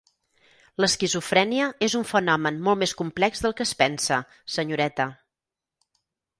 L'esquizofrènia 0.83 1.67
és 1.89 1.97
un 1.99 2.07
fenomen 2.13 2.59
molt 2.69 2.81
més 2.85 2.95
complex 3.03 3.45
del 3.45 3.55
que 3.61 3.69
es 3.69 3.77
pensa, 3.85 4.21
senyoreta. 4.59 5.11